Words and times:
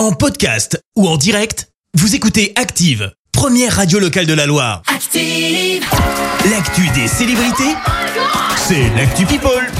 En 0.00 0.12
podcast 0.12 0.82
ou 0.96 1.06
en 1.06 1.18
direct, 1.18 1.68
vous 1.92 2.14
écoutez 2.14 2.54
Active, 2.56 3.12
première 3.32 3.76
radio 3.76 3.98
locale 3.98 4.24
de 4.24 4.32
la 4.32 4.46
Loire. 4.46 4.80
Active. 4.86 5.84
L'actu 6.50 6.88
des 6.94 7.06
célébrités, 7.06 7.74
c'est 8.56 8.88
l'actu 8.96 9.26
People. 9.26 9.70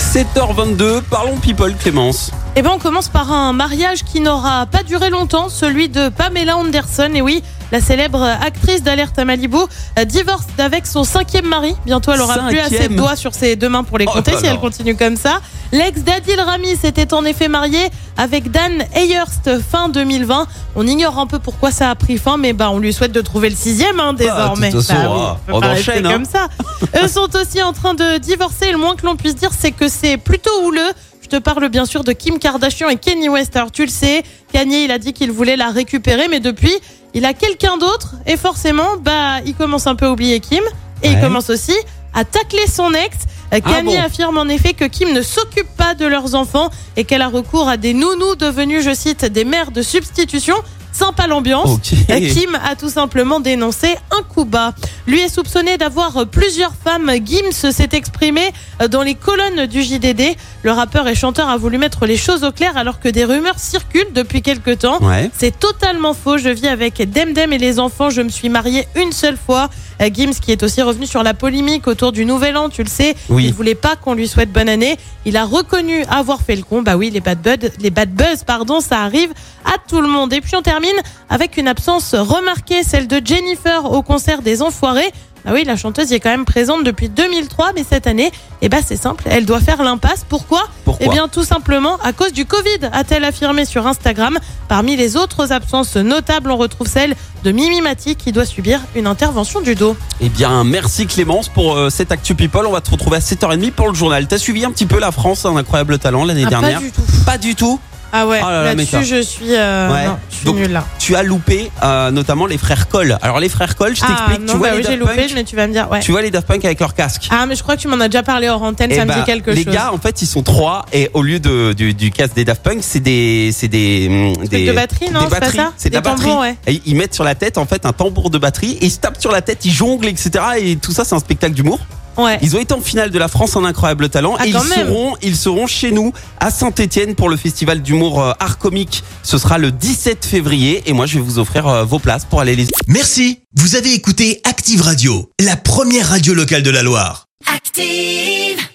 7h22, 0.00 1.02
parlons 1.02 1.36
people 1.36 1.76
Clémence. 1.76 2.30
Eh 2.56 2.62
ben, 2.62 2.70
on 2.70 2.78
commence 2.78 3.10
par 3.10 3.30
un 3.30 3.52
mariage 3.52 4.04
qui 4.04 4.20
n'aura 4.20 4.64
pas 4.64 4.82
duré 4.82 5.10
longtemps, 5.10 5.50
celui 5.50 5.90
de 5.90 6.08
Pamela 6.08 6.56
Anderson. 6.56 7.10
Et 7.14 7.20
oui, 7.20 7.42
la 7.72 7.80
célèbre 7.80 8.22
actrice 8.22 8.82
d'Alerte 8.82 9.18
à 9.18 9.24
Malibu 9.24 9.56
euh, 9.98 10.04
divorce 10.04 10.46
avec 10.58 10.86
son 10.86 11.04
cinquième 11.04 11.46
mari. 11.46 11.74
Bientôt, 11.84 12.12
elle 12.12 12.20
aura 12.20 12.48
plus 12.48 12.58
assez 12.58 12.88
de 12.88 12.94
doigts 12.94 13.16
sur 13.16 13.34
ses 13.34 13.56
deux 13.56 13.68
mains 13.68 13.84
pour 13.84 13.98
les 13.98 14.06
Oh 14.08 14.12
compter 14.12 14.36
si 14.38 14.46
elle 14.46 14.58
continue 14.58 14.96
comme 14.96 15.16
ça. 15.16 15.40
L'ex 15.70 16.00
d'Adil 16.02 16.40
Rami 16.40 16.76
s'était 16.76 17.12
en 17.12 17.24
effet 17.24 17.48
marié 17.48 17.90
avec 18.16 18.50
Dan 18.50 18.84
Ayerst 18.94 19.60
fin 19.60 19.90
2020. 19.90 20.46
On 20.76 20.86
ignore 20.86 21.18
un 21.18 21.26
peu 21.26 21.38
pourquoi 21.38 21.70
ça 21.70 21.90
a 21.90 21.94
pris 21.94 22.16
fin, 22.16 22.38
mais 22.38 22.54
bah, 22.54 22.70
on 22.70 22.78
lui 22.78 22.92
souhaite 22.92 23.12
de 23.12 23.20
trouver 23.20 23.50
le 23.50 23.56
sixième 23.56 24.00
hein, 24.00 24.14
désormais. 24.14 24.70
façon, 24.70 24.94
Bah 24.94 25.10
oui, 25.10 25.20
ah, 25.20 25.36
on 25.48 25.58
enchaîne, 25.58 25.74
rester 25.74 25.98
hein. 25.98 26.12
comme 26.12 26.24
ça. 26.24 26.48
Eux 27.04 27.08
sont 27.08 27.28
aussi 27.36 27.62
en 27.62 27.72
train 27.72 27.94
de 27.94 28.16
divorcer. 28.18 28.72
Le 28.72 28.78
moins 28.78 28.96
que 28.96 29.04
l'on 29.04 29.16
puisse 29.16 29.36
dire, 29.36 29.50
c'est 29.56 29.72
que 29.72 29.88
c'est 29.88 30.16
plutôt 30.16 30.64
houleux. 30.64 30.90
Je 31.30 31.36
te 31.36 31.42
parle 31.42 31.68
bien 31.68 31.84
sûr 31.84 32.04
de 32.04 32.12
Kim 32.12 32.38
Kardashian 32.38 32.88
et 32.88 32.96
Kanye 32.96 33.28
West. 33.28 33.54
Alors 33.54 33.70
tu 33.70 33.82
le 33.82 33.90
sais, 33.90 34.22
Kanye, 34.50 34.84
il 34.84 34.90
a 34.90 34.98
dit 34.98 35.12
qu'il 35.12 35.30
voulait 35.30 35.56
la 35.56 35.68
récupérer, 35.68 36.26
mais 36.26 36.40
depuis, 36.40 36.72
il 37.12 37.26
a 37.26 37.34
quelqu'un 37.34 37.76
d'autre. 37.76 38.14
Et 38.26 38.38
forcément, 38.38 38.96
bah, 38.98 39.40
il 39.44 39.54
commence 39.54 39.86
un 39.86 39.94
peu 39.94 40.06
à 40.06 40.10
oublier 40.10 40.40
Kim. 40.40 40.64
Et 41.02 41.10
il 41.10 41.20
commence 41.20 41.50
aussi 41.50 41.74
à 42.14 42.24
tacler 42.24 42.66
son 42.66 42.94
ex. 42.94 43.14
Euh, 43.52 43.58
Ah 43.58 43.60
Kanye 43.60 43.96
bon 43.96 44.02
affirme 44.02 44.38
en 44.38 44.46
effet 44.46 44.72
que 44.72 44.86
Kim 44.86 45.12
ne 45.12 45.20
s'occupe 45.20 45.68
pas 45.76 45.94
de 45.94 46.06
leurs 46.06 46.34
enfants 46.34 46.70
et 46.96 47.04
qu'elle 47.04 47.20
a 47.22 47.28
recours 47.28 47.68
à 47.68 47.76
des 47.76 47.92
nounous 47.92 48.34
devenus, 48.34 48.82
je 48.82 48.94
cite, 48.94 49.26
des 49.26 49.44
mères 49.44 49.70
de 49.70 49.82
substitution. 49.82 50.54
Sympa 50.92 51.26
l'ambiance. 51.26 51.78
Euh, 52.10 52.18
Kim 52.32 52.56
a 52.64 52.74
tout 52.74 52.88
simplement 52.88 53.40
dénoncé 53.40 53.94
un 54.10 54.22
coup 54.22 54.44
bas. 54.44 54.74
Lui 55.06 55.20
est 55.20 55.28
soupçonné 55.28 55.76
d'avoir 55.78 56.26
plusieurs 56.26 56.72
femmes. 56.74 57.10
Gims 57.24 57.70
s'est 57.72 57.88
exprimé 57.92 58.40
euh, 58.82 58.88
dans 58.88 59.02
les 59.02 59.14
colonnes 59.14 59.66
du 59.66 59.82
JDD. 59.82 60.36
Le 60.62 60.72
rappeur 60.72 61.06
et 61.06 61.14
chanteur 61.14 61.48
a 61.48 61.56
voulu 61.56 61.78
mettre 61.78 62.06
les 62.06 62.16
choses 62.16 62.42
au 62.44 62.50
clair 62.52 62.76
alors 62.76 63.00
que 63.00 63.08
des 63.08 63.24
rumeurs 63.24 63.58
circulent 63.58 64.12
depuis 64.14 64.42
quelque 64.42 64.70
temps. 64.72 64.98
Ouais. 65.02 65.30
C'est 65.36 65.58
totalement 65.58 66.14
faux. 66.14 66.36
Je 66.38 66.48
vis 66.48 66.66
avec 66.68 66.96
Demdem 67.10 67.52
et 67.52 67.58
les 67.58 67.78
enfants. 67.78 68.10
Je 68.10 68.22
me 68.22 68.28
suis 68.28 68.48
mariée 68.48 68.86
une 68.96 69.12
seule 69.12 69.36
fois. 69.36 69.70
Euh, 70.00 70.08
Gims, 70.12 70.34
qui 70.40 70.52
est 70.52 70.62
aussi 70.62 70.82
revenu 70.82 71.06
sur 71.06 71.22
la 71.22 71.34
polémique 71.34 71.86
autour 71.86 72.12
du 72.12 72.24
Nouvel 72.24 72.56
An, 72.56 72.68
tu 72.68 72.82
le 72.84 72.88
sais, 72.88 73.16
Oui. 73.28 73.46
il 73.46 73.52
voulait 73.52 73.74
pas 73.74 73.96
qu'on 73.96 74.14
lui 74.14 74.28
souhaite 74.28 74.52
bonne 74.52 74.68
année. 74.68 74.96
Il 75.24 75.36
a 75.36 75.44
reconnu 75.44 76.04
avoir 76.08 76.40
fait 76.40 76.54
le 76.54 76.62
con. 76.62 76.82
Bah 76.82 76.96
oui, 76.96 77.10
les 77.10 77.20
bad 77.20 77.40
buzz, 77.42 77.70
les 77.80 77.90
bad 77.90 78.10
buzz, 78.12 78.44
pardon, 78.46 78.80
ça 78.80 79.00
arrive 79.02 79.30
à 79.64 79.76
tout 79.88 80.00
le 80.00 80.08
monde. 80.08 80.32
Et 80.32 80.40
puis 80.40 80.56
on 80.56 80.62
termine 80.62 80.90
avec 81.30 81.56
une 81.56 81.68
absence 81.68 82.14
remarquée, 82.14 82.82
celle 82.82 83.06
de 83.06 83.20
Jennifer 83.24 83.84
au 83.90 84.02
concert 84.02 84.42
des 84.42 84.62
Enfoirés. 84.62 85.12
Ah 85.46 85.52
oui, 85.54 85.62
la 85.64 85.76
chanteuse 85.76 86.10
y 86.10 86.14
est 86.14 86.20
quand 86.20 86.30
même 86.30 86.44
présente 86.44 86.82
depuis 86.84 87.08
2003, 87.08 87.70
mais 87.74 87.84
cette 87.88 88.06
année, 88.08 88.32
eh 88.60 88.68
ben 88.68 88.82
c'est 88.86 88.96
simple, 88.96 89.24
elle 89.30 89.46
doit 89.46 89.60
faire 89.60 89.82
l'impasse. 89.82 90.26
Pourquoi? 90.28 90.64
Pourquoi? 90.84 91.06
Eh 91.06 91.10
bien, 91.10 91.28
tout 91.28 91.44
simplement 91.44 91.96
à 92.02 92.12
cause 92.12 92.32
du 92.32 92.44
Covid, 92.44 92.80
a-t-elle 92.92 93.24
affirmé 93.24 93.64
sur 93.64 93.86
Instagram. 93.86 94.36
Parmi 94.66 94.96
les 94.96 95.16
autres 95.16 95.52
absences 95.52 95.94
notables, 95.96 96.50
on 96.50 96.56
retrouve 96.56 96.88
celle 96.88 97.14
de 97.44 97.52
Mimi 97.52 97.80
Mati 97.80 98.16
qui 98.16 98.32
doit 98.32 98.44
subir 98.44 98.80
une 98.96 99.06
intervention 99.06 99.60
du 99.60 99.74
dos. 99.76 99.96
Eh 100.20 100.28
bien, 100.28 100.64
merci 100.64 101.06
Clémence 101.06 101.48
pour 101.48 101.76
euh, 101.76 101.88
cette 101.88 102.10
Actu 102.10 102.34
People. 102.34 102.66
On 102.66 102.72
va 102.72 102.80
te 102.80 102.90
retrouver 102.90 103.16
à 103.18 103.20
7h30 103.20 103.70
pour 103.70 103.88
le 103.88 103.94
journal. 103.94 104.26
T'as 104.26 104.38
suivi 104.38 104.64
un 104.64 104.72
petit 104.72 104.86
peu 104.86 104.98
la 104.98 105.12
France, 105.12 105.46
un 105.46 105.56
incroyable 105.56 105.98
talent 105.98 106.24
l'année 106.24 106.44
Ah, 106.46 106.50
dernière? 106.50 106.80
Pas 106.80 106.84
du 106.84 106.90
tout. 106.92 107.02
Pas 107.24 107.38
du 107.38 107.54
tout? 107.54 107.80
Ah 108.12 108.26
ouais, 108.26 108.40
Oh 108.42 108.46
là 108.48 108.74
méta. 108.74 109.02
je 109.02 109.20
suis, 109.20 109.44
euh, 109.54 109.92
Ouais. 109.92 110.06
non, 110.06 110.18
je 110.30 110.36
suis 110.36 110.44
Donc, 110.46 110.56
nulle 110.56 110.72
là. 110.72 110.84
Tu 110.98 111.14
as 111.14 111.22
loupé 111.22 111.70
euh, 111.82 112.10
notamment 112.10 112.46
les 112.46 112.56
frères 112.56 112.88
Cole. 112.88 113.18
Alors 113.20 113.38
les 113.38 113.48
frères 113.50 113.76
Cole, 113.76 113.94
je 113.94 114.02
Ah 114.02 114.06
t'explique. 114.26 114.46
tu 114.46 114.56
vois 114.56 114.68
bah 114.68 114.72
les 114.74 114.78
oui, 114.78 114.82
Daft 114.84 114.98
loupé, 114.98 115.14
Punk, 115.16 115.30
mais 115.34 115.44
tu 115.44 115.56
vas 115.56 115.66
me 115.66 115.72
dire, 115.72 115.90
ouais. 115.90 116.00
tu 116.00 116.10
vois 116.12 116.22
les 116.22 116.30
Daft 116.30 116.46
Punk 116.48 116.64
avec 116.64 116.80
leur 116.80 116.94
casque. 116.94 117.28
Ah, 117.30 117.44
mais 117.46 117.54
je 117.54 117.62
crois 117.62 117.76
que 117.76 117.82
tu 117.82 117.88
m'en 117.88 118.00
as 118.00 118.08
déjà 118.08 118.22
parlé 118.22 118.48
hors 118.48 118.62
antenne, 118.62 118.90
Eh 118.92 118.96
ça 118.96 119.02
me 119.04 119.08
bah, 119.08 119.16
dit 119.18 119.24
quelque 119.24 119.50
les 119.50 119.64
chose. 119.64 119.74
gars, 119.74 119.92
en 119.92 119.98
fait, 119.98 120.22
ils 120.22 120.26
sont 120.26 120.42
trois 120.42 120.86
et 120.92 121.10
au 121.12 121.22
lieu 121.22 121.38
de, 121.38 121.74
du, 121.74 121.92
du 121.92 122.10
casque 122.10 122.34
des 122.34 122.44
Daft 122.46 122.62
Punk, 122.62 122.78
c'est 122.80 123.00
des, 123.00 123.50
c'est 123.54 123.68
des, 123.68 124.06
hum, 124.38 124.46
des 124.46 124.66
de 124.66 124.72
batterie, 124.72 125.10
non, 125.12 125.24
des 125.24 125.34
c'est 125.34 125.40
pas 125.40 125.50
ça 125.52 125.72
C'est 125.76 125.90
de 125.90 125.94
la 125.94 126.00
Des 126.00 126.08
batterie. 126.08 126.24
tambours, 126.26 126.40
ouais. 126.40 126.56
Et 126.66 126.80
ils 126.86 126.96
mettent 126.96 127.14
sur 127.14 127.24
la 127.24 127.34
tête 127.34 127.58
en 127.58 127.66
fait 127.66 127.84
un 127.84 127.92
tambour 127.92 128.30
de 128.30 128.38
batterie 128.38 128.78
et 128.80 128.86
ils 128.86 128.90
se 128.90 128.98
tapent 128.98 129.20
sur 129.20 129.32
la 129.32 129.42
tête, 129.42 129.64
ils 129.66 129.72
jonglent, 129.72 130.06
etc. 130.08 130.30
Et 130.58 130.76
tout 130.76 130.92
ça, 130.92 131.04
c'est 131.04 131.14
un 131.14 131.18
spectacle 131.18 131.52
d'humour. 131.52 131.78
Ouais. 132.18 132.38
Ils 132.42 132.56
ont 132.56 132.60
été 132.60 132.74
en 132.74 132.80
finale 132.80 133.10
de 133.10 133.18
la 133.18 133.28
France 133.28 133.56
en 133.56 133.64
incroyable 133.64 134.08
talent 134.08 134.36
Ah, 134.38 134.46
et 134.46 134.50
ils 134.50 134.58
seront, 134.58 135.16
ils 135.22 135.36
seront 135.36 135.66
chez 135.66 135.90
nous 135.92 136.12
à 136.40 136.50
Saint-Etienne 136.50 137.14
pour 137.14 137.28
le 137.28 137.36
festival 137.36 137.80
d'humour 137.80 138.20
euh, 138.22 138.32
art 138.40 138.58
comique. 138.58 139.02
Ce 139.22 139.38
sera 139.38 139.58
le 139.58 139.70
17 139.70 140.24
février 140.24 140.82
et 140.86 140.92
moi 140.92 141.06
je 141.06 141.14
vais 141.14 141.24
vous 141.24 141.38
offrir 141.38 141.66
euh, 141.68 141.84
vos 141.84 141.98
places 141.98 142.24
pour 142.24 142.40
aller 142.40 142.56
les 142.56 142.66
Merci, 142.88 143.40
vous 143.56 143.76
avez 143.76 143.94
écouté 143.94 144.40
Active 144.44 144.82
Radio, 144.82 145.30
la 145.40 145.56
première 145.56 146.08
radio 146.08 146.34
locale 146.34 146.62
de 146.62 146.70
la 146.70 146.82
Loire. 146.82 147.26
Active. 147.54 148.68